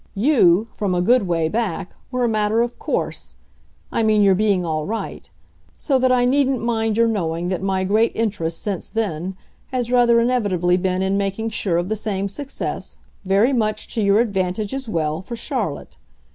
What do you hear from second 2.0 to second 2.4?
were a